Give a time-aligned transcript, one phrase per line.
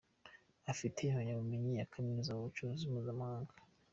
[0.71, 3.53] Afite impamyabumenyi ya kaminuza mu Bucuruzi mpuzamahanga.